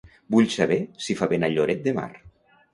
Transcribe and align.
Vull 0.35 0.47
saber 0.53 0.77
si 1.09 1.17
fa 1.21 1.29
vent 1.35 1.47
a 1.51 1.53
Lloret 1.53 1.87
de 1.87 1.97
Mar. 2.01 2.11